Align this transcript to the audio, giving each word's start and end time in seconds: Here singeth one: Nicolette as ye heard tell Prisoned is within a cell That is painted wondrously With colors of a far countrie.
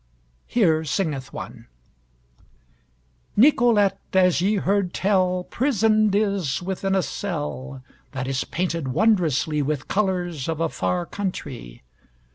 Here 0.47 0.83
singeth 0.83 1.31
one: 1.31 1.67
Nicolette 3.35 3.99
as 4.13 4.41
ye 4.41 4.55
heard 4.55 4.95
tell 4.95 5.43
Prisoned 5.43 6.15
is 6.15 6.59
within 6.59 6.95
a 6.95 7.03
cell 7.03 7.83
That 8.11 8.27
is 8.27 8.43
painted 8.43 8.87
wondrously 8.87 9.61
With 9.61 9.87
colors 9.87 10.49
of 10.49 10.59
a 10.59 10.69
far 10.69 11.05
countrie. 11.05 11.83